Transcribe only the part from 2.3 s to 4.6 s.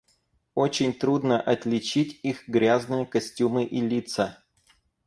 грязные костюмы и лица.